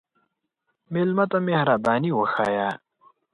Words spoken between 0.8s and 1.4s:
مېلمه ته